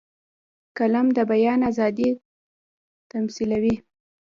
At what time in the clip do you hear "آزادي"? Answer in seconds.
1.69-2.09